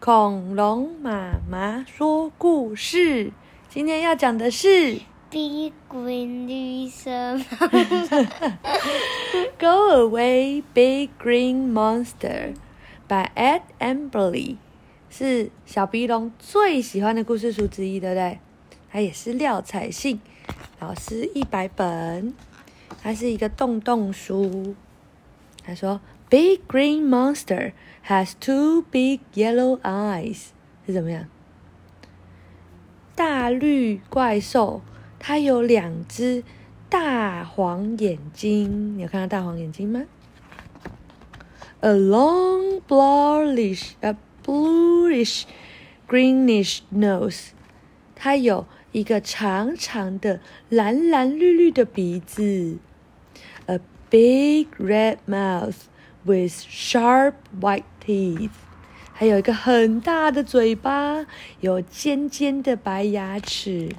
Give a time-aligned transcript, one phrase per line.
[0.00, 3.32] 恐龙妈妈说故事，
[3.68, 7.44] 今天要讲的是 Big green 绿色猫
[9.58, 12.54] Go Away Big Green Monster
[13.06, 14.56] by Ed Emberley，
[15.10, 18.38] 是小鼻龙最喜欢的故事书之一，对不对？
[18.90, 20.18] 它也是廖彩信
[20.78, 22.32] 老师一百本，
[23.02, 24.74] 它是一个洞洞书。
[25.62, 26.00] 他说
[26.30, 27.72] ，Big Green Monster
[28.06, 30.50] has two big yellow eyes，
[30.86, 31.26] 是怎么样？
[33.14, 34.80] 大绿怪兽，
[35.18, 36.42] 它有两只
[36.88, 40.04] 大黄眼睛，有看到大黄眼睛吗
[41.80, 45.42] ？A long bluish, a bluish,
[46.08, 47.48] greenish nose，
[48.14, 52.78] 它有一个长长的蓝蓝绿绿的鼻子。
[53.66, 55.89] A big red mouth
[56.24, 58.50] with sharp white teeth，
[59.12, 61.26] 还有一个很大的嘴巴，
[61.60, 63.94] 有尖尖的白牙齿。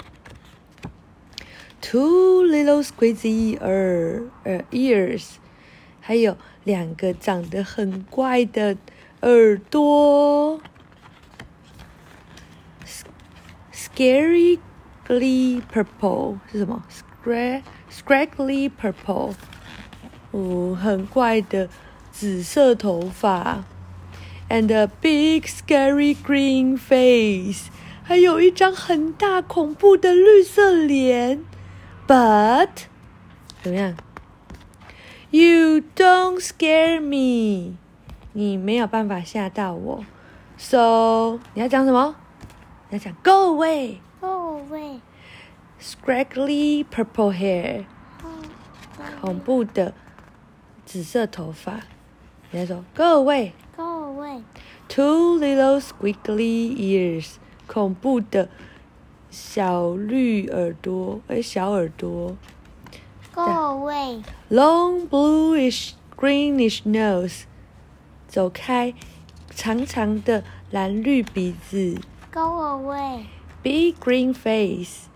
[1.82, 4.30] Two little squeezy ear
[4.72, 5.32] ears，
[6.00, 8.78] 还有两个长得很怪的
[9.22, 10.62] 耳朵。
[13.74, 14.60] Scarily
[15.08, 19.34] purple 是什么？Scra scraggly purple，
[20.32, 21.68] 哦，很怪的
[22.13, 23.65] 紫色头发。
[24.49, 27.69] And a big scary green face，
[28.05, 31.45] 还有一张很大恐怖的绿色脸。
[32.07, 32.69] But
[33.63, 33.97] 怎么样？
[35.31, 37.77] You don't scare me，
[38.33, 40.05] 你没有办法吓到我。
[40.57, 42.15] So 你要讲什么？
[42.91, 43.97] 你要讲 Go away。
[44.21, 45.01] Go away.
[45.81, 47.85] Scraggly purple hair，
[48.23, 49.93] Go 恐怖的
[50.85, 51.81] 紫色头发。
[52.52, 53.52] 你要说 Go away。
[53.76, 54.44] Go away.
[54.88, 57.36] Two little squiggly ears，
[57.66, 58.50] 恐怖的
[59.30, 62.36] 小绿耳朵，哎，小耳朵。
[63.34, 64.22] Go away.
[64.50, 67.44] Long bluish greenish nose，
[68.28, 68.94] 走开，
[69.56, 71.98] 长长的蓝绿鼻子。
[72.34, 73.24] Go away.
[73.64, 75.08] Big green face，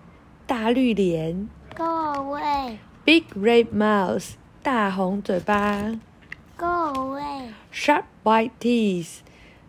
[0.47, 1.49] 大绿脸。
[1.75, 2.77] Go away.
[3.03, 5.91] Big red mouth，大红嘴巴。
[6.57, 7.49] Go away.
[7.71, 9.19] Sharp white teeth，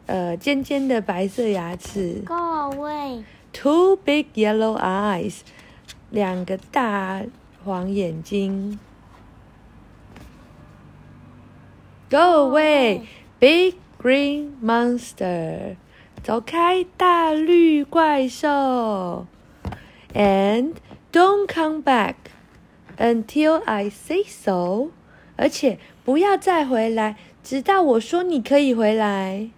[0.07, 2.23] 呃，尖尖的白色牙齿。
[2.25, 3.25] Go away.
[3.53, 5.41] Two big yellow eyes，
[6.11, 7.23] 两个大
[7.65, 8.79] 黄眼睛。
[12.09, 13.03] Go away,
[13.41, 15.75] big green monster，
[16.23, 19.27] 走开，大绿怪兽。
[20.15, 20.75] And
[21.11, 22.15] don't come back
[22.97, 24.91] until I say so，
[25.37, 29.51] 而且不要再回来，直到我说你可以回来。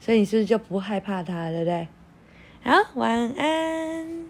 [0.00, 1.88] 所以你是不是就不害怕他了，对不对？
[2.62, 4.24] 好，晚安。